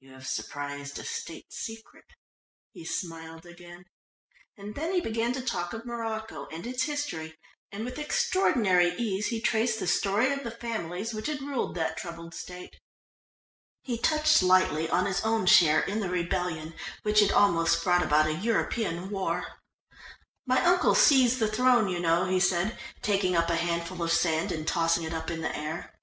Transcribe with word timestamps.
You 0.00 0.10
have 0.14 0.26
surprised 0.26 0.98
a 0.98 1.04
State 1.04 1.52
secret," 1.52 2.06
he 2.72 2.84
smiled 2.84 3.46
again. 3.46 3.84
And 4.56 4.74
then 4.74 4.92
he 4.92 5.00
began 5.00 5.32
to 5.34 5.40
talk 5.40 5.72
of 5.72 5.86
Morocco 5.86 6.48
and 6.50 6.66
its 6.66 6.82
history, 6.82 7.36
and 7.70 7.84
with 7.84 7.96
extraordinary 7.96 8.92
ease 8.96 9.28
he 9.28 9.40
traced 9.40 9.78
the 9.78 9.86
story 9.86 10.32
of 10.32 10.42
the 10.42 10.50
families 10.50 11.14
which 11.14 11.28
had 11.28 11.40
ruled 11.42 11.76
that 11.76 11.96
troubled 11.96 12.34
State. 12.34 12.80
He 13.84 13.96
touched 13.96 14.42
lightly 14.42 14.90
on 14.90 15.06
his 15.06 15.20
own 15.20 15.46
share 15.46 15.78
in 15.82 16.00
the 16.00 16.10
rebellion 16.10 16.74
which 17.04 17.20
had 17.20 17.30
almost 17.30 17.84
brought 17.84 18.02
about 18.02 18.26
a 18.26 18.32
European 18.34 19.10
war. 19.10 19.46
"My 20.44 20.60
uncle 20.64 20.96
seized 20.96 21.38
the 21.38 21.46
throne, 21.46 21.88
you 21.88 22.00
know," 22.00 22.24
he 22.24 22.40
said, 22.40 22.76
taking 23.00 23.36
up 23.36 23.48
a 23.48 23.54
handful 23.54 24.02
of 24.02 24.10
sand 24.10 24.50
and 24.50 24.66
tossing 24.66 25.04
it 25.04 25.14
up 25.14 25.30
in 25.30 25.40
the 25.40 25.56
air. 25.56 25.94